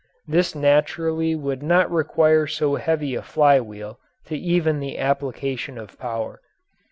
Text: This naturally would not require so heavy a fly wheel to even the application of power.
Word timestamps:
This 0.27 0.55
naturally 0.55 1.35
would 1.35 1.61
not 1.61 1.91
require 1.91 2.47
so 2.47 2.73
heavy 2.73 3.13
a 3.13 3.21
fly 3.21 3.59
wheel 3.61 3.99
to 4.25 4.35
even 4.35 4.79
the 4.79 4.97
application 4.97 5.77
of 5.77 5.99
power. 5.99 6.41